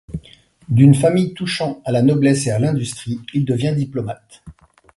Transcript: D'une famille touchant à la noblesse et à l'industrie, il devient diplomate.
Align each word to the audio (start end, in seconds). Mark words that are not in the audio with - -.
D'une 0.67 0.95
famille 0.95 1.35
touchant 1.35 1.79
à 1.85 1.91
la 1.91 2.01
noblesse 2.01 2.47
et 2.47 2.49
à 2.49 2.57
l'industrie, 2.57 3.19
il 3.35 3.45
devient 3.45 3.75
diplomate. 3.77 4.41